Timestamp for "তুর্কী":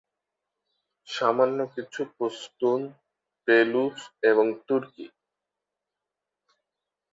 4.67-5.05